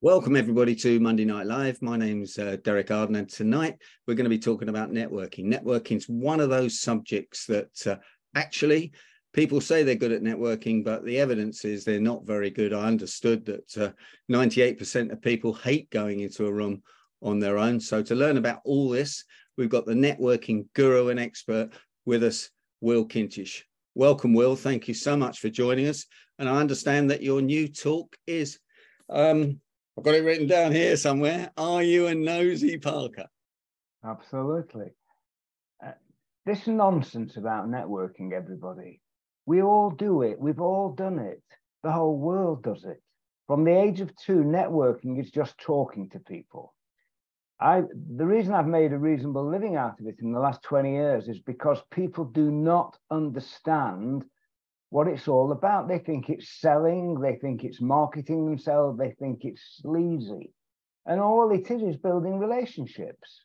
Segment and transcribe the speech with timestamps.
[0.00, 1.82] Welcome, everybody, to Monday Night Live.
[1.82, 3.74] My name's uh, Derek Arden, and tonight
[4.06, 5.52] we're going to be talking about networking.
[5.52, 7.96] Networking is one of those subjects that uh,
[8.36, 8.92] actually
[9.32, 12.72] people say they're good at networking, but the evidence is they're not very good.
[12.72, 13.90] I understood that uh,
[14.30, 16.80] 98% of people hate going into a room
[17.20, 17.80] on their own.
[17.80, 19.24] So, to learn about all this,
[19.56, 21.70] we've got the networking guru and expert
[22.06, 23.64] with us, Will Kintish.
[23.96, 24.54] Welcome, Will.
[24.54, 26.06] Thank you so much for joining us.
[26.38, 28.60] And I understand that your new talk is.
[29.08, 29.60] Um,
[29.98, 31.50] I've got it written down here somewhere.
[31.56, 33.26] Are you a nosy Parker?
[34.04, 34.92] Absolutely.
[35.84, 35.90] Uh,
[36.46, 39.00] this nonsense about networking, everybody.
[39.44, 40.38] We all do it.
[40.38, 41.42] We've all done it.
[41.82, 43.02] The whole world does it.
[43.48, 46.74] From the age of two, networking is just talking to people.
[47.60, 47.82] I,
[48.14, 51.26] the reason I've made a reasonable living out of it in the last 20 years
[51.26, 54.24] is because people do not understand
[54.90, 55.88] what it's all about.
[55.88, 60.52] They think it's selling, they think it's marketing themselves, they think it's sleazy.
[61.06, 63.44] And all it is is building relationships.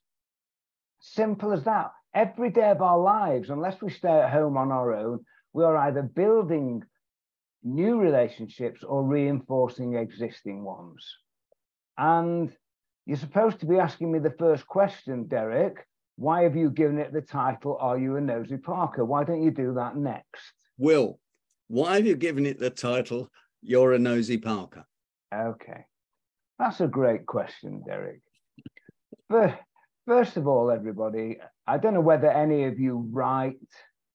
[1.00, 1.92] Simple as that.
[2.14, 5.78] Every day of our lives, unless we stay at home on our own, we are
[5.78, 6.84] either building
[7.64, 11.06] new relationships or reinforcing existing ones.
[11.98, 12.52] And
[13.06, 15.86] you're supposed to be asking me the first question, Derek.
[16.16, 19.04] Why have you given it the title, Are You a Nosy Parker?
[19.04, 20.54] Why don't you do that next?
[20.78, 21.20] Will,
[21.74, 23.32] why have you given it the title,
[23.64, 24.86] You're a Nosy Parker?
[25.34, 25.86] Okay.
[26.60, 28.22] That's a great question, Derek.
[29.28, 29.60] but
[30.06, 33.56] First of all, everybody, I don't know whether any of you write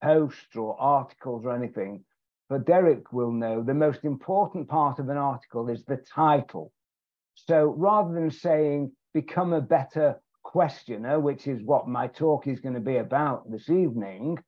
[0.04, 2.04] posts or articles or anything,
[2.48, 6.72] but Derek will know the most important part of an article is the title.
[7.34, 12.74] So rather than saying, become a better questioner, which is what my talk is going
[12.74, 14.38] to be about this evening,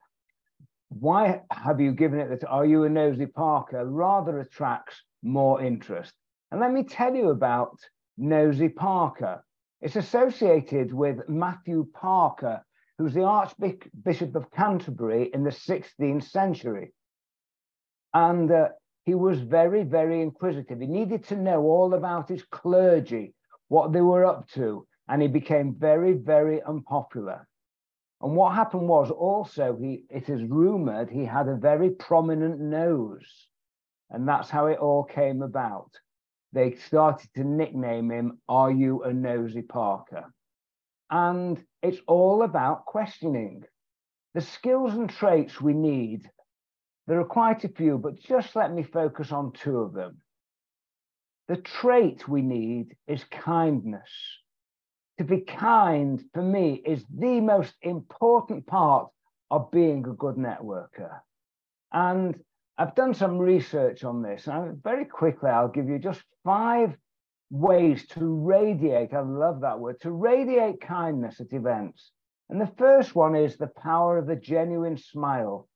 [0.90, 6.12] why have you given it that are you a nosy Parker rather attracts more interest.
[6.50, 7.78] And let me tell you about
[8.16, 9.44] nosy Parker.
[9.80, 12.62] It's associated with Matthew Parker,
[12.98, 16.92] who's the Archbishop of Canterbury in the 16th century.
[18.12, 18.68] And uh,
[19.04, 20.80] he was very, very inquisitive.
[20.80, 23.34] He needed to know all about his clergy,
[23.68, 27.46] what they were up to, and he became very, very unpopular.
[28.22, 33.48] And what happened was also he it is rumored he had a very prominent nose.
[34.10, 35.92] And that's how it all came about.
[36.52, 40.32] They started to nickname him, Are You a Nosy Parker?
[41.10, 43.62] And it's all about questioning.
[44.34, 46.28] The skills and traits we need,
[47.06, 50.18] there are quite a few, but just let me focus on two of them.
[51.48, 54.10] The trait we need is kindness
[55.20, 59.06] to be kind for me is the most important part
[59.50, 61.20] of being a good networker.
[61.92, 62.40] And
[62.78, 64.46] I've done some research on this.
[64.46, 66.96] And very quickly, I'll give you just five
[67.50, 69.12] ways to radiate.
[69.12, 72.12] I love that word to radiate kindness at events.
[72.48, 75.68] And the first one is the power of a genuine smile.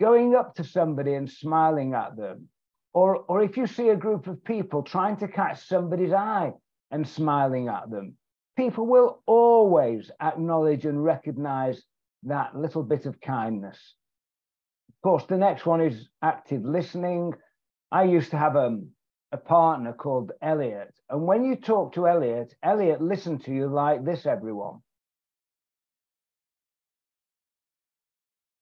[0.00, 2.48] Going up to somebody and smiling at them.
[2.94, 6.50] Or, or if you see a group of people trying to catch somebody's eye
[6.90, 8.16] and smiling at them
[8.56, 11.82] people will always acknowledge and recognize
[12.24, 13.78] that little bit of kindness.
[14.88, 17.34] Of course, the next one is active listening.
[17.90, 18.78] I used to have a,
[19.32, 20.94] a partner called Elliot.
[21.10, 24.78] And when you talk to Elliot, Elliot listened to you like this, everyone.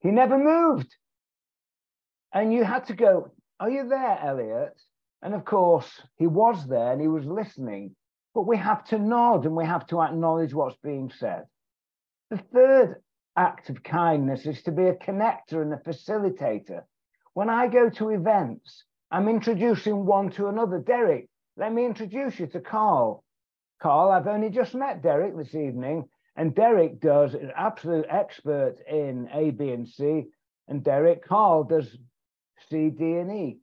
[0.01, 0.95] He never moved.
[2.33, 4.81] And you had to go, Are you there, Elliot?
[5.23, 7.95] And of course, he was there and he was listening
[8.35, 11.45] but we have to nod and we have to acknowledge what's being said.
[12.31, 13.03] The third
[13.37, 16.83] act of kindness is to be a connector and a facilitator.
[17.35, 20.79] When I go to events, I'm introducing one to another.
[20.79, 23.25] Derek, let me introduce you to Carl.
[23.83, 29.29] Carl, I've only just met Derek this evening, and Derek does an absolute expert in
[29.33, 30.27] A, B, and C,
[30.69, 31.97] and Derek Carl does
[32.69, 33.59] C, D, and E.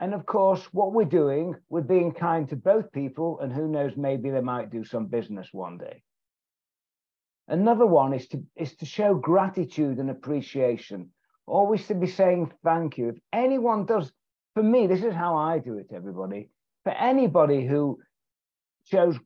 [0.00, 3.96] And of course, what we're doing, we're being kind to both people, and who knows,
[3.96, 6.02] maybe they might do some business one day.
[7.48, 11.10] Another one is to, is to show gratitude and appreciation,
[11.46, 13.10] always to be saying thank you.
[13.10, 14.10] If anyone does,
[14.54, 16.50] for me, this is how I do it, everybody.
[16.84, 17.98] For anybody who
[18.84, 19.16] shows,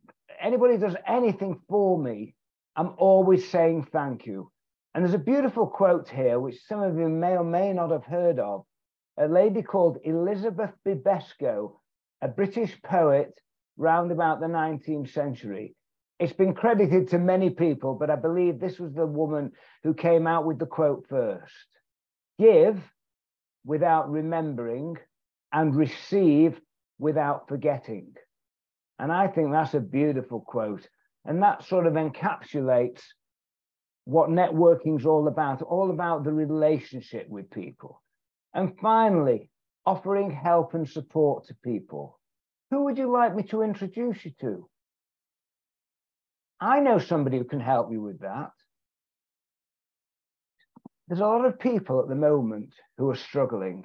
[0.40, 2.34] anybody does anything for me,
[2.74, 4.50] I'm always saying thank you.
[4.94, 8.04] And there's a beautiful quote here, which some of you may or may not have
[8.04, 8.64] heard of
[9.18, 11.72] a lady called Elizabeth Bibesco,
[12.20, 13.32] a British poet
[13.76, 15.74] round about the 19th century.
[16.18, 19.52] It's been credited to many people, but I believe this was the woman
[19.82, 21.52] who came out with the quote first
[22.38, 22.80] Give
[23.64, 24.96] without remembering
[25.52, 26.60] and receive
[26.98, 28.14] without forgetting.
[28.98, 30.88] And I think that's a beautiful quote.
[31.24, 33.02] And that sort of encapsulates
[34.04, 38.02] what networking is all about, all about the relationship with people.
[38.56, 39.50] And finally,
[39.84, 42.18] offering help and support to people.
[42.70, 44.66] Who would you like me to introduce you to?
[46.58, 48.52] I know somebody who can help you with that.
[51.06, 53.84] There's a lot of people at the moment who are struggling.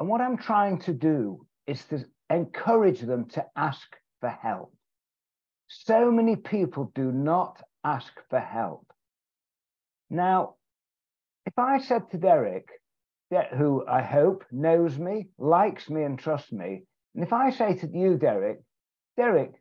[0.00, 3.86] And what I'm trying to do is to encourage them to ask
[4.20, 4.74] for help.
[5.68, 8.86] So many people do not ask for help.
[10.08, 10.54] Now,
[11.44, 12.68] if I said to Derek,
[13.56, 16.84] who I hope knows me, likes me, and trusts me,
[17.14, 18.60] and if I say to you, Derek,
[19.16, 19.52] Derek,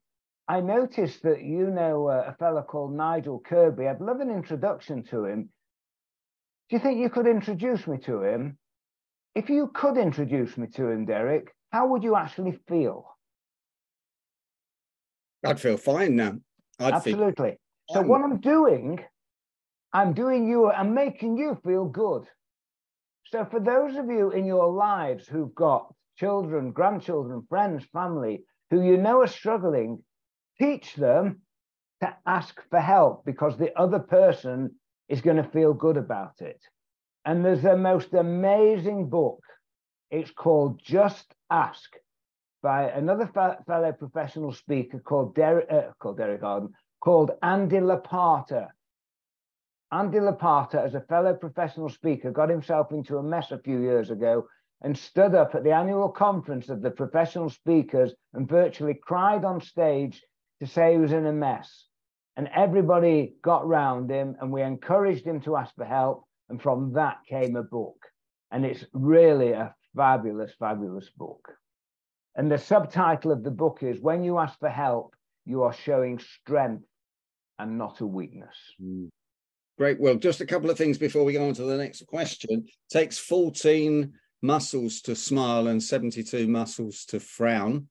[0.48, 3.88] I noticed that you know uh, a fellow called Nigel Kirby.
[3.88, 5.50] I'd love an introduction to him.
[6.70, 8.58] Do you think you could introduce me to him?
[9.36, 13.06] If you could introduce me to him, Derek, how would you actually feel?
[15.46, 16.38] I'd feel fine now.
[16.80, 17.58] I'd Absolutely.
[17.90, 19.00] so what I'm doing,
[19.92, 22.24] I'm doing you, I'm making you feel good.
[23.26, 28.82] So for those of you in your lives who've got children, grandchildren, friends, family, who
[28.82, 30.04] you know are struggling,
[30.60, 31.42] teach them
[32.02, 34.76] to ask for help because the other person
[35.10, 36.62] is going to feel good about it.
[37.26, 39.40] And there's a most amazing book.
[40.12, 41.96] It's called Just Ask
[42.62, 48.70] by another fellow professional speaker called Derek, uh, called Derek Arden, called Andy Lopata.
[49.94, 54.10] Andy Lopata, as a fellow professional speaker, got himself into a mess a few years
[54.10, 54.48] ago
[54.82, 59.62] and stood up at the annual conference of the professional speakers and virtually cried on
[59.62, 60.24] stage
[60.60, 61.90] to say he was in a mess.
[62.36, 66.24] And everybody got round him and we encouraged him to ask for help.
[66.50, 67.98] And from that came a book.
[68.50, 71.54] And it's really a fabulous, fabulous book.
[72.36, 76.18] And the subtitle of the book is When You Ask for Help, You Are Showing
[76.18, 76.86] Strength
[77.60, 78.58] and Not a Weakness.
[78.82, 79.10] Mm.
[79.78, 80.00] Great.
[80.00, 82.68] Well, just a couple of things before we go on to the next question.
[82.92, 87.88] Takes 14 muscles to smile and 72 muscles to frown.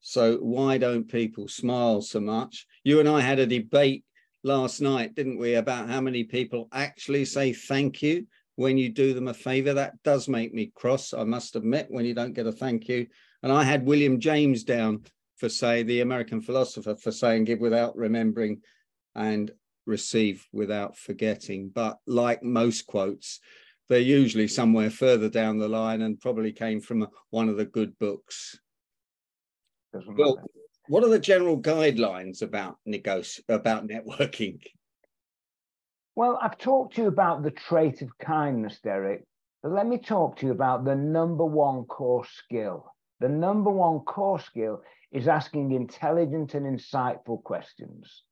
[0.00, 2.66] So why don't people smile so much?
[2.84, 4.04] You and I had a debate
[4.44, 8.26] last night, didn't we, about how many people actually say thank you
[8.56, 9.74] when you do them a favor.
[9.74, 13.06] That does make me cross, I must admit, when you don't get a thank you.
[13.42, 15.04] And I had William James down
[15.36, 18.60] for say the American philosopher for saying give without remembering
[19.14, 19.50] and
[19.86, 21.70] receive without forgetting.
[21.74, 23.40] But like most quotes,
[23.88, 27.98] they're usually somewhere further down the line and probably came from one of the good
[27.98, 28.58] books
[30.06, 30.40] well,
[30.88, 34.60] what are the general guidelines about negoti- about networking?
[36.16, 39.24] Well, I've talked to you about the trait of kindness, Derek,
[39.62, 42.92] but let me talk to you about the number one core skill.
[43.20, 48.22] The number one core skill is asking intelligent and insightful questions.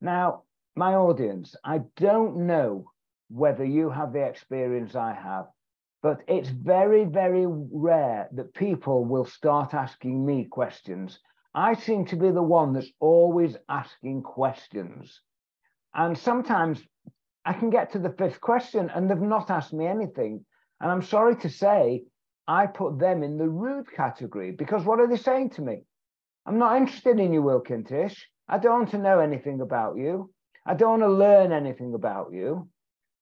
[0.00, 0.42] Now,
[0.78, 2.90] my audience, I don't know
[3.28, 5.46] whether you have the experience I have,
[6.02, 11.18] but it's very, very rare that people will start asking me questions.
[11.52, 15.20] I seem to be the one that's always asking questions.
[15.94, 16.80] And sometimes
[17.44, 20.44] I can get to the fifth question and they've not asked me anything.
[20.80, 22.04] And I'm sorry to say,
[22.46, 25.82] I put them in the rude category because what are they saying to me?
[26.46, 28.16] I'm not interested in you, Will Kintish.
[28.48, 30.30] I don't want to know anything about you.
[30.68, 32.68] I don't want to learn anything about you.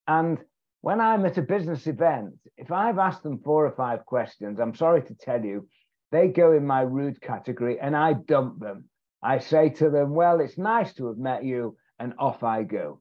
[0.08, 0.36] And
[0.80, 4.74] when I'm at a business event, if I've asked them four or five questions, I'm
[4.74, 5.68] sorry to tell you,
[6.10, 8.86] they go in my rude category and I dump them.
[9.22, 13.00] I say to them, Well, it's nice to have met you, and off I go.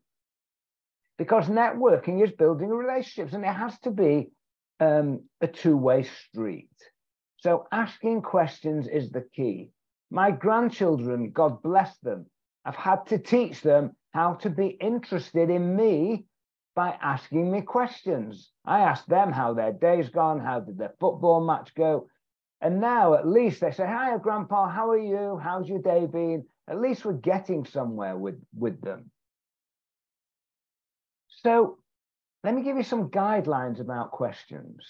[1.18, 4.30] Because networking is building relationships and it has to be
[4.80, 6.70] um, a two way street.
[7.38, 9.72] So asking questions is the key.
[10.12, 12.28] My grandchildren, God bless them,
[12.64, 16.24] I've had to teach them how to be interested in me
[16.74, 18.50] by asking me questions.
[18.64, 22.08] I asked them how their day's gone, how did their football match go.
[22.62, 25.38] And now at least they say, Hi, Grandpa, how are you?
[25.44, 26.46] How's your day been?
[26.70, 29.12] At least we're getting somewhere with, with them.
[31.44, 31.80] So
[32.46, 34.86] let me give you some guidelines about questions.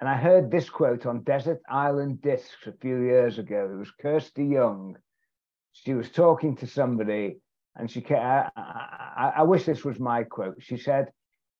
[0.00, 3.68] And I heard this quote on Desert Island Discs a few years ago.
[3.70, 4.96] It was Kirsty Young.
[5.72, 7.36] She was talking to somebody
[7.76, 10.56] and she I, I, I wish this was my quote.
[10.60, 11.12] She said,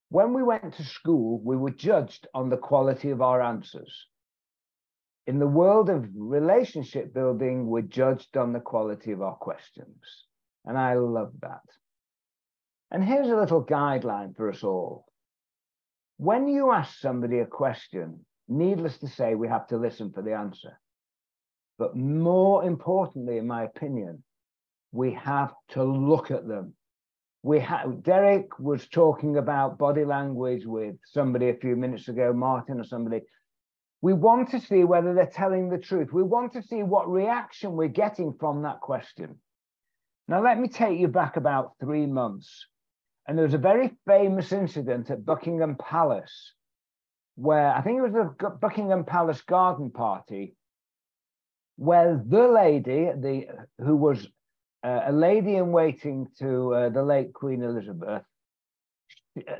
[0.08, 4.06] when we went to school, we were judged on the quality of our answers.
[5.26, 10.26] In the world of relationship building, we're judged on the quality of our questions.
[10.64, 11.62] And I love that.
[12.90, 15.04] And here's a little guideline for us all.
[16.16, 20.34] When you ask somebody a question, needless to say, we have to listen for the
[20.34, 20.80] answer.
[21.78, 24.24] But more importantly, in my opinion,
[24.92, 26.74] we have to look at them.
[27.42, 32.80] We have Derek was talking about body language with somebody a few minutes ago, Martin
[32.80, 33.22] or somebody.
[34.02, 36.12] We want to see whether they're telling the truth.
[36.12, 39.36] We want to see what reaction we're getting from that question.
[40.26, 42.66] Now, let me take you back about three months.
[43.26, 46.52] And there was a very famous incident at Buckingham Palace
[47.36, 50.54] where I think it was the Buckingham Palace garden party
[51.76, 53.46] where the lady, the
[53.78, 54.28] who was
[54.82, 58.22] uh, a lady in waiting to uh, the late Queen Elizabeth,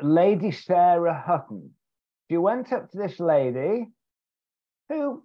[0.03, 1.71] Lady Sarah Hussey.
[2.31, 3.89] She went up to this lady
[4.89, 5.23] who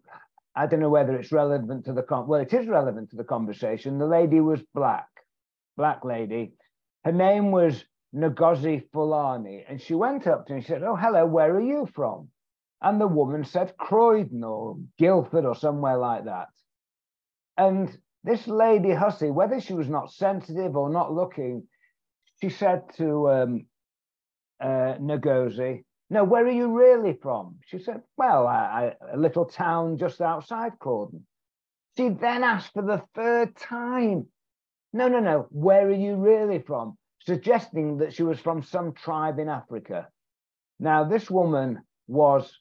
[0.56, 3.24] I don't know whether it's relevant to the con well, it is relevant to the
[3.24, 3.98] conversation.
[3.98, 5.08] The lady was black,
[5.78, 6.54] black lady.
[7.04, 7.84] Her name was
[8.16, 11.62] Ngozi Fulani, and she went up to her and she said, "Oh, hello, where are
[11.62, 12.30] you from?"
[12.82, 16.50] And the woman said Croydon or Guildford or somewhere like that.
[17.58, 21.68] And this lady Hussey, whether she was not sensitive or not looking,
[22.42, 23.66] she said to um,
[24.60, 27.58] uh, Ngozi, no, where are you really from?
[27.68, 31.26] She said, Well, I, I, a little town just outside Croydon.
[31.98, 34.28] She then asked for the third time,
[34.92, 36.98] No, no, no, where are you really from?
[37.22, 40.08] Suggesting that she was from some tribe in Africa.
[40.80, 42.60] Now, this woman was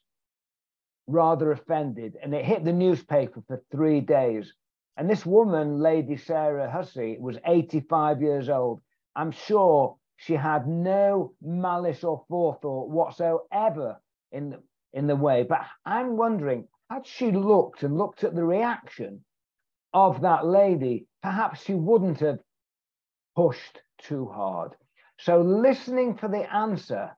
[1.07, 4.51] rather offended, and it hit the newspaper for three days.
[4.97, 8.81] And this woman, Lady Sarah Hussey, was 85 years old.
[9.15, 13.99] I'm sure she had no malice or forethought whatsoever
[14.31, 15.43] in the, in the way.
[15.43, 19.25] But I'm wondering, had she looked and looked at the reaction
[19.93, 22.39] of that lady, perhaps she wouldn't have
[23.35, 24.71] pushed too hard.
[25.19, 27.11] So listening for the answer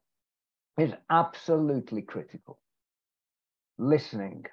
[0.77, 2.59] is absolutely critical.
[3.77, 4.45] Listening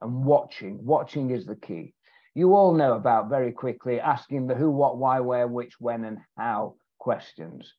[0.00, 0.84] and watching.
[0.84, 1.94] Watching is the key.
[2.36, 6.18] You all know about very quickly asking the who, what, why, where, which, when, and
[6.36, 7.72] how questions,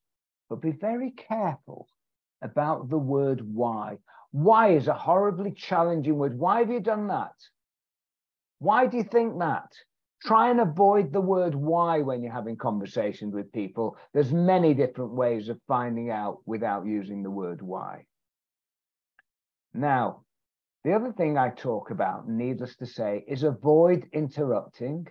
[0.49, 1.87] but be very careful
[2.41, 3.99] about the word why.
[4.31, 6.39] Why is a horribly challenging word.
[6.39, 7.35] Why have you done that?
[8.57, 9.71] Why do you think that?
[10.23, 13.95] Try and avoid the word why when you're having conversations with people.
[14.15, 18.05] There's many different ways of finding out without using the word why.
[19.75, 20.23] Now,
[20.87, 25.05] the other thing I talk about, needless to say, is avoid interrupting.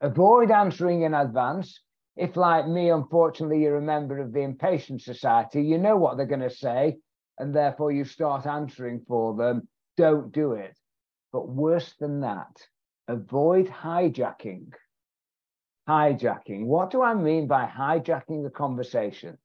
[0.00, 1.78] Avoid answering in advance
[2.16, 6.26] if, like me, unfortunately, you're a member of the Impatient Society, you know what they're
[6.26, 6.96] going to say,
[7.38, 9.68] and therefore you start answering for them.
[9.96, 10.76] Don't do it.
[11.32, 12.66] But worse than that,
[13.06, 14.72] avoid hijacking.
[15.88, 16.64] Hijacking.
[16.64, 19.38] What do I mean by hijacking the conversation?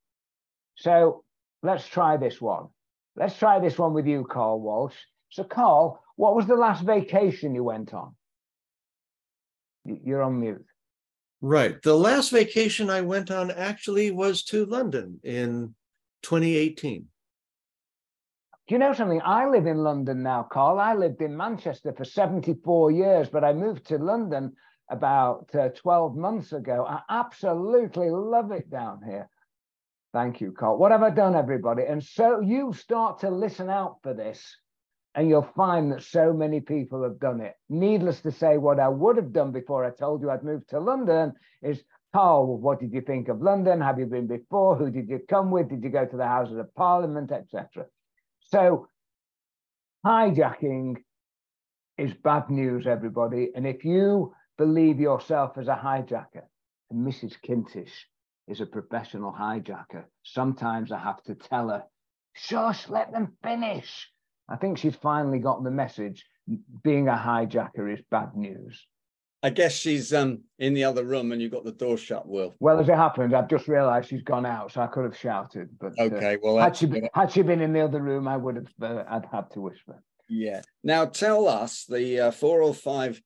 [0.77, 1.23] So
[1.61, 2.69] let's try this one.
[3.15, 4.97] Let's try this one with you, Carl Walsh.
[5.29, 8.15] So, Carl, what was the last vacation you went on?
[9.85, 10.65] You're on mute.
[11.41, 11.81] Right.
[11.81, 15.75] The last vacation I went on actually was to London in
[16.23, 17.07] 2018.
[18.67, 19.21] Do you know something?
[19.23, 20.79] I live in London now, Carl.
[20.79, 24.53] I lived in Manchester for 74 years, but I moved to London
[24.89, 26.85] about uh, 12 months ago.
[26.85, 29.29] I absolutely love it down here.
[30.13, 30.77] Thank you, Carl.
[30.77, 31.83] What have I done, everybody?
[31.83, 34.57] And so you start to listen out for this
[35.17, 37.55] and you'll find that so many people have done it.
[37.69, 40.79] Needless to say, what I would have done before I told you I'd moved to
[40.79, 41.33] London
[41.63, 41.83] is,
[42.13, 43.81] Carl, what did you think of London?
[43.81, 44.75] Have you been before?
[44.75, 45.69] Who did you come with?
[45.69, 47.87] Did you go to the Houses of Parliament, etc.?
[48.41, 48.89] So,
[50.05, 50.97] hijacking
[51.97, 53.49] is bad news, everybody.
[53.55, 56.45] And if you believe yourself as a hijacker,
[56.91, 57.33] and Mrs.
[57.41, 58.05] Kintish
[58.47, 61.85] is a professional hijacker, sometimes I have to tell her,
[62.35, 64.07] shush, let them finish
[64.49, 66.25] I think she's finally got the message.
[66.83, 68.85] Being a hijacker is bad news.
[69.43, 72.55] I guess she's um in the other room and you've got the door shut, Will.
[72.59, 75.69] Well, as it happens, I've just realised she's gone out, so I could have shouted.
[75.79, 78.27] But uh, okay, uh, well, had she been, had she been in the other room,
[78.27, 80.01] I would have uh, I'd had to whisper.
[80.29, 80.61] Yeah.
[80.83, 83.21] Now tell us the uh, four or five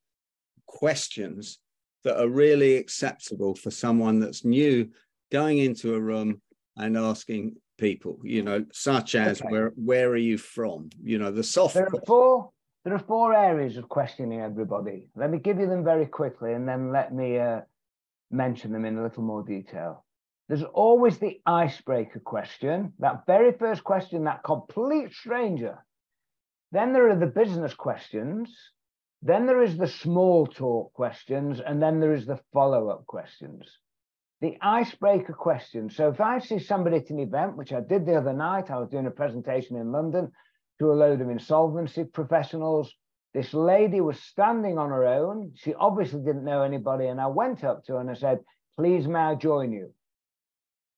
[0.65, 1.59] questions
[2.03, 4.89] that are really acceptable for someone that's new
[5.31, 6.41] going into a room
[6.81, 9.49] and asking people, you know, such as okay.
[9.49, 10.89] where where are you from?
[11.03, 11.75] You know, the soft.
[11.75, 12.51] There are four.
[12.83, 15.09] There are four areas of questioning everybody.
[15.15, 17.61] Let me give you them very quickly, and then let me uh,
[18.31, 20.03] mention them in a little more detail.
[20.49, 25.77] There's always the icebreaker question, that very first question, that complete stranger.
[26.71, 28.53] Then there are the business questions.
[29.21, 33.77] Then there is the small talk questions, and then there is the follow up questions
[34.41, 35.89] the icebreaker question.
[35.89, 38.79] So if I see somebody at an event, which I did the other night, I
[38.79, 40.31] was doing a presentation in London
[40.79, 42.91] to a load of insolvency professionals.
[43.35, 45.53] This lady was standing on her own.
[45.55, 47.05] She obviously didn't know anybody.
[47.05, 48.39] And I went up to her and I said,
[48.77, 49.93] Please, may I join you?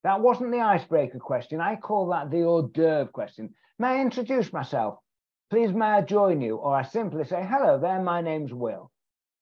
[0.04, 1.60] That wasn't the icebreaker question.
[1.60, 3.54] I call that the hors d'oeuvre question.
[3.78, 5.00] May I introduce myself?
[5.50, 6.56] Please, may I join you?
[6.56, 8.90] Or I simply say, Hello there, my name's Will.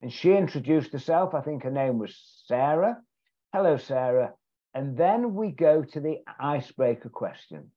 [0.02, 1.36] And she introduced herself.
[1.36, 2.98] I think her name was Sarah.
[3.54, 4.34] Hello, Sarah.
[4.74, 7.72] And then we go to the icebreaker question.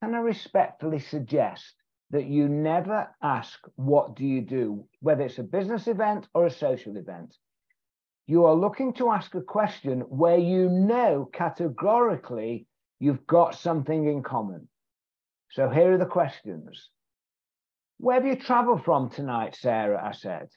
[0.00, 1.74] Can I respectfully suggest
[2.10, 4.86] that you never ask, What do you do?
[5.00, 7.34] whether it's a business event or a social event?
[8.28, 12.68] You are looking to ask a question where you know categorically
[13.00, 14.68] you've got something in common.
[15.50, 16.88] So here are the questions.
[17.96, 20.00] Where have you traveled from tonight, Sarah?
[20.00, 20.50] I said.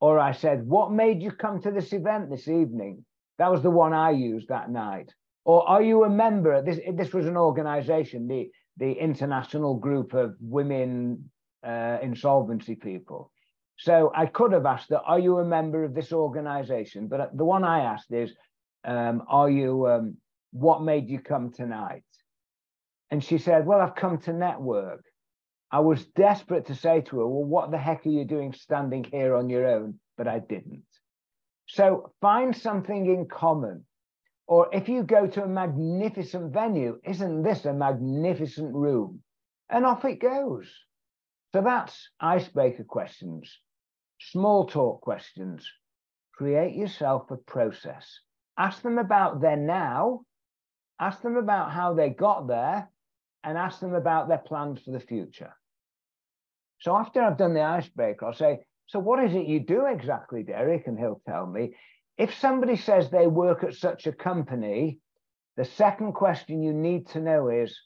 [0.00, 3.06] Or I said, What made you come to this event this evening?
[3.42, 5.12] That was the one I used that night.
[5.44, 6.62] Or are you a member?
[6.62, 11.28] This this was an organization, the the International Group of Women
[11.66, 13.32] uh, Insolvency People.
[13.78, 17.44] So I could have asked her, "Are you a member of this organization?" But the
[17.44, 18.32] one I asked is,
[18.84, 19.88] um, "Are you?
[19.88, 20.18] Um,
[20.52, 22.04] what made you come tonight?"
[23.10, 25.04] And she said, "Well, I've come to network."
[25.72, 29.02] I was desperate to say to her, "Well, what the heck are you doing standing
[29.02, 30.91] here on your own?" But I didn't.
[31.66, 33.84] So find something in common.
[34.46, 39.22] Or if you go to a magnificent venue, isn't this a magnificent room?
[39.70, 40.68] And off it goes.
[41.54, 43.58] So that's icebreaker questions,
[44.20, 45.70] small talk questions.
[46.34, 48.20] Create yourself a process.
[48.58, 50.22] Ask them about their now,
[50.98, 52.90] ask them about how they got there,
[53.44, 55.54] and ask them about their plans for the future.
[56.80, 60.42] So after I've done the icebreaker, I'll say, so, what is it you do exactly,
[60.42, 60.86] Derek?
[60.86, 61.74] And he'll tell me.
[62.18, 64.98] If somebody says they work at such a company,
[65.56, 67.78] the second question you need to know is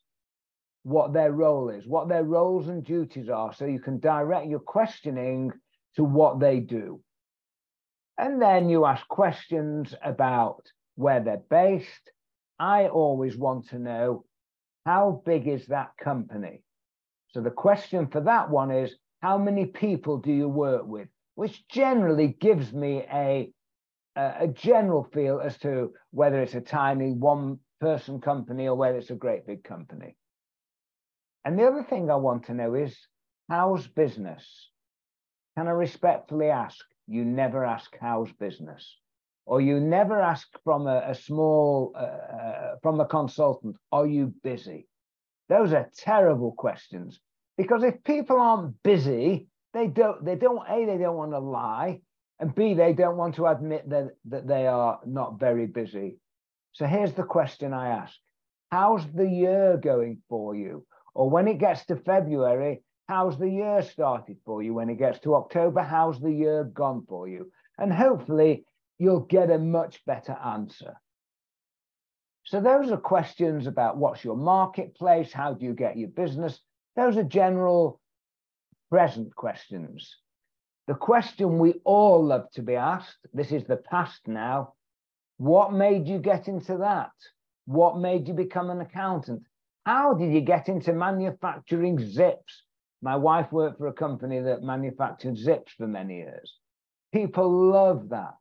[0.82, 4.60] what their role is, what their roles and duties are, so you can direct your
[4.60, 5.52] questioning
[5.96, 7.00] to what they do.
[8.18, 10.62] And then you ask questions about
[10.94, 12.10] where they're based.
[12.58, 14.24] I always want to know
[14.86, 16.62] how big is that company?
[17.28, 21.08] So the question for that one is how many people do you work with?
[21.34, 23.50] Which generally gives me a,
[24.16, 29.10] a general feel as to whether it's a tiny one person company or whether it's
[29.10, 30.16] a great big company.
[31.44, 32.96] And the other thing I want to know is
[33.48, 34.70] how's business?
[35.56, 36.84] Can I respectfully ask?
[37.06, 38.98] You never ask how's business,
[39.46, 43.76] or you never ask from a, a small uh, uh, from a consultant.
[43.92, 44.88] Are you busy?
[45.48, 47.20] Those are terrible questions
[47.56, 52.00] because if people aren't busy, they don't, they don't, A, they don't want to lie,
[52.38, 56.18] and B, they don't want to admit that, that they are not very busy.
[56.72, 58.14] So here's the question I ask
[58.70, 60.84] How's the year going for you?
[61.14, 64.74] Or when it gets to February, how's the year started for you?
[64.74, 67.50] When it gets to October, how's the year gone for you?
[67.78, 68.66] And hopefully,
[68.98, 70.94] you'll get a much better answer.
[72.44, 75.32] So, those are questions about what's your marketplace?
[75.32, 76.60] How do you get your business?
[76.96, 78.00] Those are general
[78.90, 80.16] present questions.
[80.86, 84.74] The question we all love to be asked this is the past now.
[85.36, 87.12] What made you get into that?
[87.66, 89.42] What made you become an accountant?
[89.84, 92.62] How did you get into manufacturing zips?
[93.02, 96.54] My wife worked for a company that manufactured zips for many years.
[97.12, 98.34] People love that.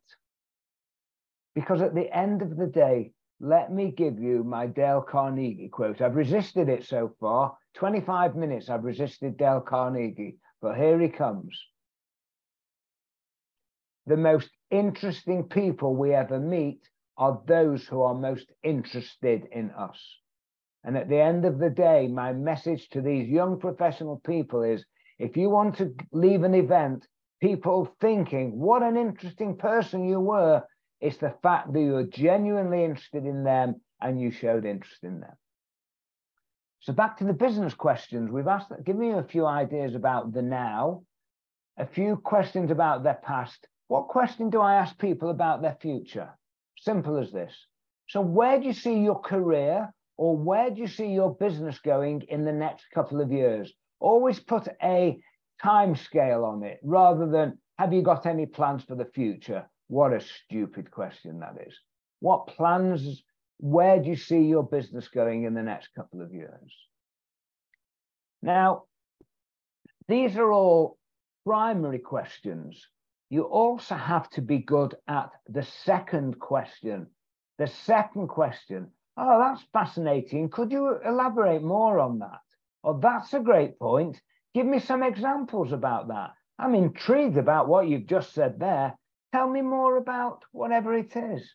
[1.53, 6.01] Because at the end of the day, let me give you my Dale Carnegie quote.
[6.01, 7.57] I've resisted it so far.
[7.75, 11.59] 25 minutes I've resisted Dale Carnegie, but here he comes.
[14.07, 16.79] The most interesting people we ever meet
[17.17, 19.99] are those who are most interested in us.
[20.83, 24.85] And at the end of the day, my message to these young professional people is
[25.17, 27.07] if you want to leave an event,
[27.41, 30.63] people thinking, what an interesting person you were,
[31.01, 35.33] it's the fact that you're genuinely interested in them and you showed interest in them.
[36.79, 40.41] So back to the business questions, we've asked, give me a few ideas about the
[40.41, 41.03] now,
[41.77, 43.67] a few questions about their past.
[43.87, 46.29] What question do I ask people about their future?
[46.77, 47.53] Simple as this.
[48.07, 52.21] So where do you see your career or where do you see your business going
[52.29, 53.73] in the next couple of years?
[53.99, 55.17] Always put a
[55.61, 59.65] time scale on it rather than have you got any plans for the future?
[59.87, 61.77] What a stupid question that is.
[62.19, 63.23] What plans,
[63.57, 66.73] where do you see your business going in the next couple of years?
[68.41, 68.83] Now,
[70.07, 70.97] these are all
[71.45, 72.87] primary questions.
[73.29, 77.07] You also have to be good at the second question.
[77.57, 80.49] The second question, oh, that's fascinating.
[80.49, 82.41] Could you elaborate more on that?
[82.83, 84.21] Oh, that's a great point.
[84.53, 86.31] Give me some examples about that.
[86.59, 88.95] I'm intrigued about what you've just said there.
[89.33, 91.53] Tell me more about whatever it is.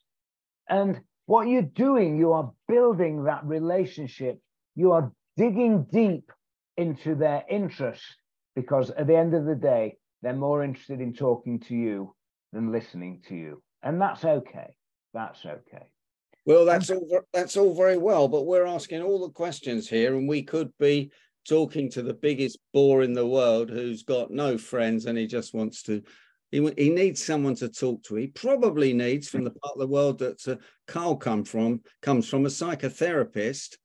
[0.68, 4.38] And what you're doing, you are building that relationship.
[4.74, 6.30] You are digging deep
[6.76, 8.02] into their interest
[8.54, 12.14] because at the end of the day, they're more interested in talking to you
[12.52, 13.62] than listening to you.
[13.82, 14.74] And that's okay.
[15.14, 15.86] That's okay.
[16.46, 17.20] Well, that's all.
[17.32, 21.10] That's all very well, but we're asking all the questions here, and we could be
[21.48, 25.54] talking to the biggest bore in the world who's got no friends and he just
[25.54, 26.02] wants to.
[26.50, 28.16] He, he needs someone to talk to.
[28.16, 32.28] He probably needs, from the part of the world that uh, Carl come from, comes
[32.28, 33.76] from, a psychotherapist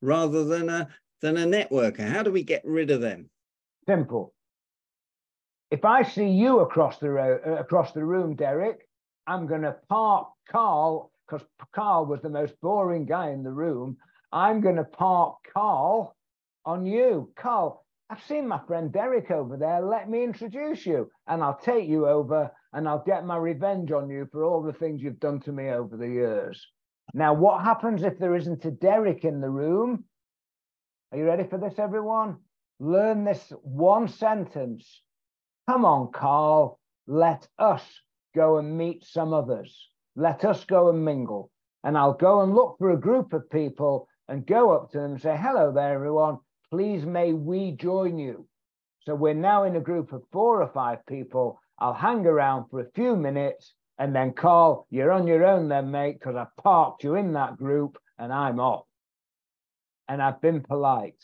[0.00, 0.88] rather than a
[1.22, 2.06] than a networker.
[2.06, 3.30] How do we get rid of them?
[3.88, 4.34] Simple.
[5.70, 8.86] If I see you across the road, uh, across the room, Derek,
[9.26, 13.96] I'm going to park Carl because Carl was the most boring guy in the room.
[14.32, 16.16] I'm going to park Carl
[16.64, 17.32] on you.
[17.36, 17.81] Carl,
[18.12, 19.80] I've seen my friend Derek over there.
[19.80, 24.10] Let me introduce you, and I'll take you over and I'll get my revenge on
[24.10, 26.62] you for all the things you've done to me over the years.
[27.14, 30.04] Now, what happens if there isn't a Derek in the room?
[31.10, 32.36] Are you ready for this, everyone?
[32.80, 35.00] Learn this one sentence.
[35.66, 37.82] Come on, Carl, let us
[38.34, 39.88] go and meet some others.
[40.16, 41.50] Let us go and mingle.
[41.82, 45.12] And I'll go and look for a group of people and go up to them
[45.12, 46.36] and say, Hello there, everyone.
[46.72, 48.46] Please, may we join you?
[49.00, 51.60] So we're now in a group of four or five people.
[51.78, 55.90] I'll hang around for a few minutes and then call, You're on your own then,
[55.90, 58.86] mate, because I parked you in that group and I'm off.
[60.08, 61.22] And I've been polite.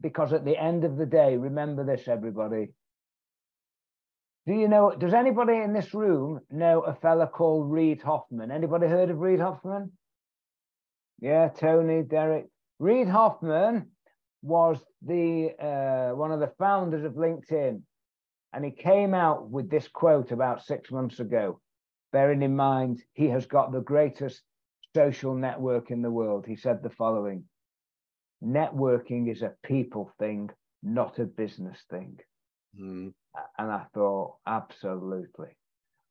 [0.00, 2.70] Because at the end of the day, remember this, everybody,
[4.48, 8.50] do you know, does anybody in this room know a fella called Reid Hoffman?
[8.50, 9.92] Anybody heard of Reid Hoffman?
[11.20, 12.46] Yeah, Tony, Derek.
[12.80, 13.90] Reid Hoffman
[14.42, 17.82] was the uh, one of the founders of LinkedIn.
[18.52, 21.60] And he came out with this quote about six months ago,
[22.12, 24.42] bearing in mind he has got the greatest
[24.96, 26.46] social network in the world.
[26.46, 27.44] He said the following
[28.42, 30.50] Networking is a people thing,
[30.82, 32.18] not a business thing.
[32.80, 33.12] Mm.
[33.58, 35.48] And I thought, absolutely.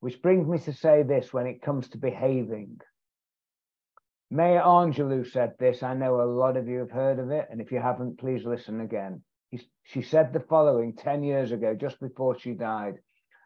[0.01, 2.79] Which brings me to say this when it comes to behaving.
[4.29, 5.83] Maya Angelou said this.
[5.83, 7.47] I know a lot of you have heard of it.
[7.49, 9.21] And if you haven't, please listen again.
[9.83, 12.95] she said the following 10 years ago, just before she died.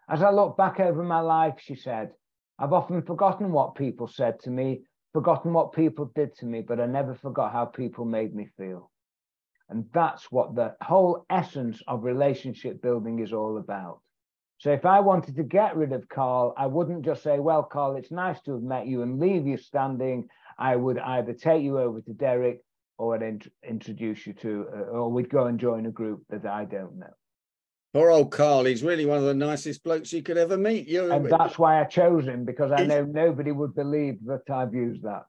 [0.10, 2.12] As I look back over my life, she said,
[2.58, 4.82] I've often forgotten what people said to me,
[5.14, 8.92] forgotten what people did to me, but I never forgot how people made me feel.
[9.70, 14.02] And that's what the whole essence of relationship building is all about.
[14.58, 17.96] So if I wanted to get rid of Carl, I wouldn't just say, well, Carl,
[17.96, 20.28] it's nice to have met you and leave you standing.
[20.62, 22.62] I would either take you over to Derek
[22.98, 26.46] or I'd int- introduce you to, uh, or we'd go and join a group that
[26.46, 27.14] I don't know.
[27.94, 30.88] Poor old Carl, he's really one of the nicest blokes you could ever meet.
[30.88, 34.74] You and that's why I chose him because I know nobody would believe that I've
[34.74, 35.24] used that.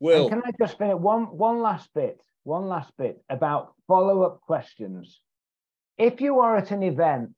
[0.00, 2.20] Well, can I just finish one one last bit?
[2.44, 5.20] one last bit about follow up questions.
[5.98, 7.30] If you are at an event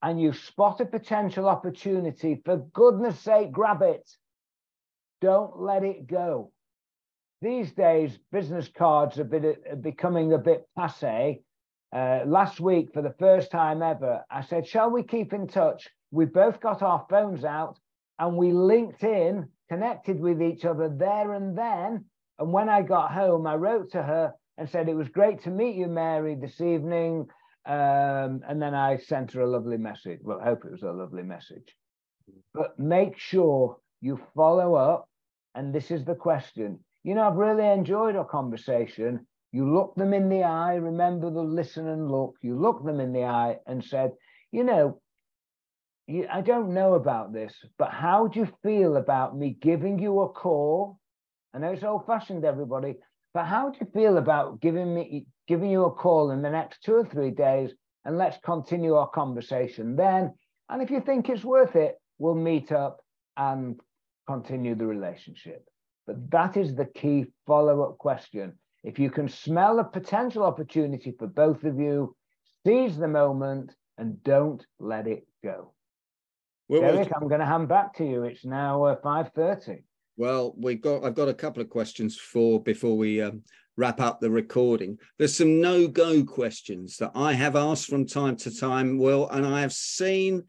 [0.00, 4.08] and you spot a potential opportunity, for goodness sake, grab it.
[5.22, 6.52] Don't let it go.
[7.40, 11.40] These days, business cards are, bit, are becoming a bit passe.
[11.94, 15.88] Uh, last week, for the first time ever, I said, Shall we keep in touch?
[16.10, 17.78] We both got our phones out
[18.18, 22.04] and we linked in, connected with each other there and then
[22.42, 25.50] and when I got home, I wrote to her and said, It was great to
[25.50, 27.28] meet you, Mary, this evening.
[27.64, 30.18] Um, and then I sent her a lovely message.
[30.22, 31.76] Well, I hope it was a lovely message.
[32.52, 35.08] But make sure you follow up.
[35.54, 36.80] And this is the question.
[37.04, 39.26] You know, I've really enjoyed our conversation.
[39.52, 42.36] You looked them in the eye, remember the listen and look.
[42.42, 44.12] You looked them in the eye and said,
[44.50, 45.00] You know,
[46.06, 50.20] you, I don't know about this, but how do you feel about me giving you
[50.20, 50.98] a call
[51.54, 52.96] I know it's old fashioned, everybody,
[53.34, 56.82] but how do you feel about giving me giving you a call in the next
[56.82, 57.72] two or three days
[58.04, 60.32] and let's continue our conversation then?
[60.70, 63.00] And if you think it's worth it, we'll meet up
[63.36, 63.78] and
[64.26, 65.64] continue the relationship.
[66.06, 68.54] But that is the key follow up question.
[68.82, 72.16] If you can smell a potential opportunity for both of you,
[72.66, 75.72] seize the moment and don't let it go.
[76.68, 78.24] Well, Derek, I'm going to hand back to you.
[78.24, 79.82] It's now uh, 5.30.
[80.16, 81.04] Well, we've got.
[81.04, 83.42] I've got a couple of questions for before we um,
[83.76, 84.98] wrap up the recording.
[85.18, 89.62] There's some no-go questions that I have asked from time to time, Will, and I
[89.62, 90.44] have seen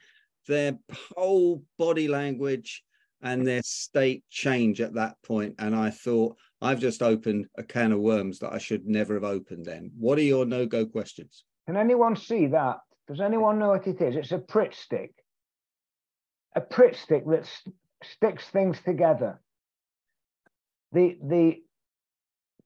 [0.47, 0.77] their
[1.15, 2.83] whole body language
[3.23, 5.55] and their state change at that point.
[5.57, 9.23] And I thought I've just opened a can of worms that I should never have
[9.23, 9.65] opened.
[9.65, 11.45] Then, what are your no-go questions?
[11.65, 12.77] Can anyone see that?
[13.07, 14.15] Does anyone know what it is?
[14.15, 15.13] It's a Pritt stick.
[16.55, 19.39] A Pritt stick that st sticks things together.
[20.91, 21.63] The, the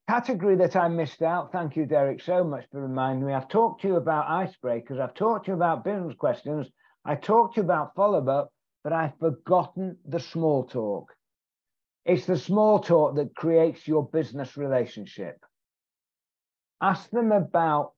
[0.09, 3.33] category that I missed out, thank you, Derek, so much for reminding me.
[3.33, 6.67] I've talked to you about icebreakers, I've talked to you about business questions,
[7.05, 8.51] I talked to you about follow up,
[8.87, 11.13] but I've forgotten the small talk.
[12.05, 15.43] It's the small talk that creates your business relationship.
[16.81, 17.91] Ask them about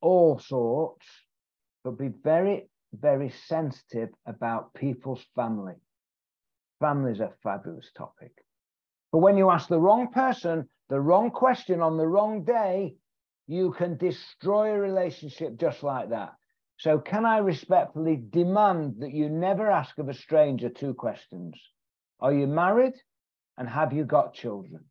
[0.00, 1.04] all sorts,
[1.82, 5.74] but be very, very sensitive about people's family.
[6.78, 8.30] Family is a fabulous topic.
[9.10, 12.94] But when you ask the wrong person the wrong question on the wrong day,
[13.48, 16.34] you can destroy a relationship just like that.
[16.78, 21.54] So, can I respectfully demand that you never ask of a stranger two questions?
[22.20, 22.94] Are you married
[23.56, 24.84] and have you got children?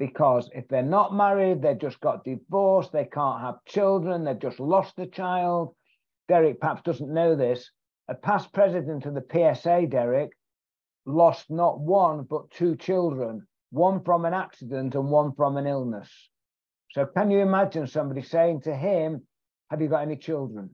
[0.00, 4.58] Because if they're not married, they've just got divorced, they can't have children, they've just
[4.58, 5.76] lost a child.
[6.26, 7.70] Derek perhaps doesn't know this.
[8.08, 10.30] A past president of the PSA, Derek,
[11.06, 16.10] lost not one but two children, one from an accident and one from an illness.
[16.90, 19.22] So, can you imagine somebody saying to him,
[19.72, 20.68] Have you got any children?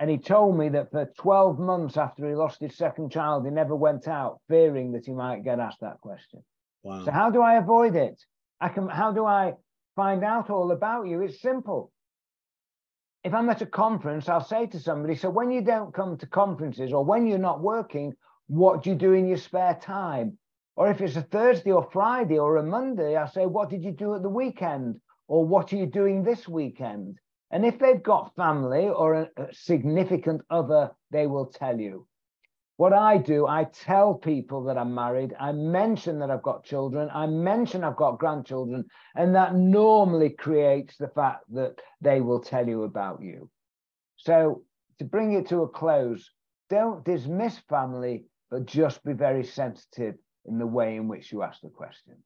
[0.00, 3.52] And he told me that for 12 months after he lost his second child, he
[3.52, 6.42] never went out, fearing that he might get asked that question.
[6.82, 7.04] Wow.
[7.04, 8.20] So, how do I avoid it?
[8.60, 9.54] I can, how do I
[9.94, 11.22] find out all about you?
[11.22, 11.92] It's simple.
[13.22, 16.26] If I'm at a conference, I'll say to somebody, So, when you don't come to
[16.26, 18.12] conferences or when you're not working,
[18.48, 20.36] what do you do in your spare time?
[20.74, 23.92] Or if it's a Thursday or Friday or a Monday, I say, What did you
[23.92, 25.00] do at the weekend?
[25.28, 27.20] Or what are you doing this weekend?
[27.54, 32.04] And if they've got family or a, significant other, they will tell you.
[32.78, 35.36] What I do, I tell people that I'm married.
[35.38, 37.08] I mention that I've got children.
[37.14, 38.86] I mention I've got grandchildren.
[39.14, 43.48] And that normally creates the fact that they will tell you about you.
[44.16, 44.64] So,
[44.98, 46.28] to bring it to a close,
[46.70, 51.60] don't dismiss family, but just be very sensitive in the way in which you ask
[51.60, 52.24] the questions.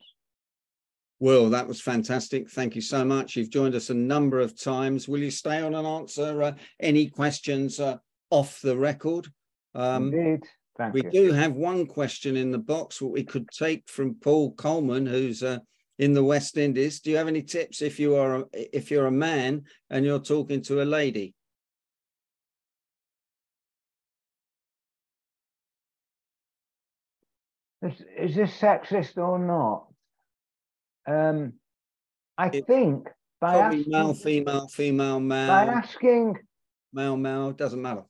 [1.20, 2.48] Well, that was fantastic.
[2.48, 3.35] Thank you so much.
[3.35, 5.09] You've joined us a number of times.
[5.09, 7.96] Will you stay on and answer uh, any questions uh,
[8.31, 9.26] off the record?
[9.74, 10.44] Um, Indeed.
[10.76, 11.11] Thank we you.
[11.11, 15.42] do have one question in the box what we could take from Paul Coleman, who's
[15.42, 15.59] uh,
[15.98, 17.00] in the West Indies.
[17.00, 20.20] Do you have any tips if you are a, if you're a man and you're
[20.20, 21.35] talking to a lady?
[27.83, 29.88] Is, is this sexist or not?
[31.09, 31.55] Um,
[32.37, 33.09] I it, think
[33.40, 35.49] by asking, male, female, female, male.
[35.49, 36.38] By asking
[36.92, 38.05] male, male, doesn't matter.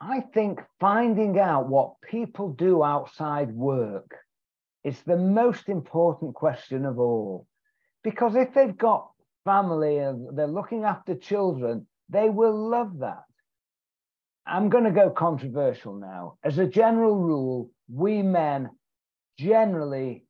[0.00, 4.14] I think finding out what people do outside work
[4.84, 7.46] is the most important question of all.
[8.04, 9.10] Because if they've got
[9.44, 13.24] family and they're looking after children, they will love that.
[14.46, 16.38] I'm going to go controversial now.
[16.44, 18.70] As a general rule, we men
[19.38, 20.25] generally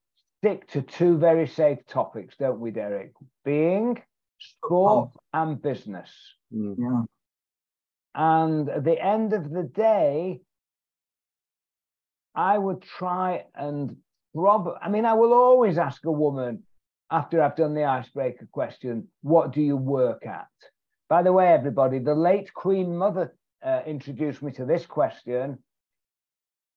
[0.46, 3.12] stick to two very safe topics, don't we, Derek?
[3.44, 4.00] Being
[4.38, 6.10] sport and business.
[6.54, 6.76] Mm.
[6.78, 7.02] Yeah.
[8.14, 10.40] And at the end of the day,
[12.34, 13.96] I would try and
[14.34, 14.68] rob.
[14.80, 16.62] I mean, I will always ask a woman
[17.10, 20.46] after I've done the icebreaker question, what do you work at?
[21.08, 25.58] By the way, everybody, the late Queen Mother uh, introduced me to this question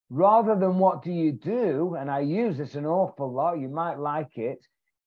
[0.10, 4.00] rather than what do you do, and I use this an awful lot, you might
[4.00, 4.66] like it.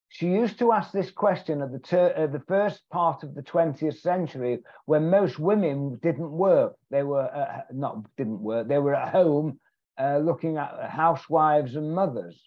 [0.09, 3.43] She used to ask this question at the, ter- uh, the first part of the
[3.43, 6.75] 20th century when most women didn't work.
[6.91, 8.69] They were uh, not didn't work.
[8.69, 9.59] They were at home
[9.99, 12.38] uh, looking at housewives and mothers.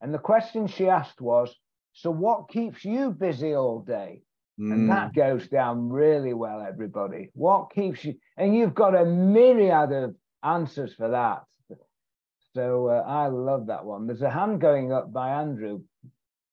[0.00, 1.54] And the question she asked was,
[1.92, 4.22] "So what keeps you busy all day?"
[4.60, 4.72] Mm.
[4.72, 7.30] And that goes down really well, everybody.
[7.34, 8.14] What keeps you?
[8.36, 11.42] And you've got a myriad of answers for that.
[12.54, 14.06] So uh, I love that one.
[14.06, 15.82] There's a hand going up by Andrew.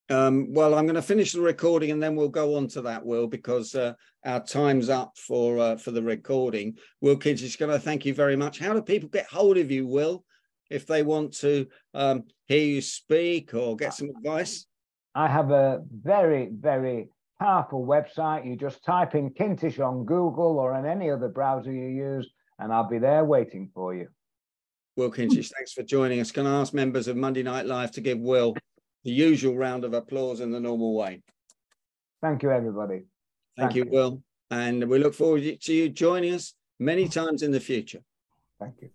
[0.09, 3.05] Um, well, I'm going to finish the recording and then we'll go on to that,
[3.05, 3.93] Will, because uh,
[4.25, 6.77] our time's up for uh, for the recording.
[7.01, 8.57] Will Kids is going to thank you very much.
[8.59, 10.23] How do people get hold of you, Will,
[10.71, 14.65] if they want to um, hear you speak or get some advice?
[15.13, 17.09] I have a very, very
[17.39, 18.47] powerful website.
[18.47, 22.73] You just type in Kintish on Google or on any other browser you use, and
[22.73, 24.07] I'll be there waiting for you.
[24.99, 26.29] Will Kintish, thanks for joining us.
[26.29, 28.53] Can I ask members of Monday Night Live to give Will
[29.05, 31.21] the usual round of applause in the normal way?
[32.21, 33.05] Thank you, everybody.
[33.55, 34.23] Thank, Thank you, you, Will.
[34.51, 38.01] And we look forward to you joining us many times in the future.
[38.59, 38.89] Thank you.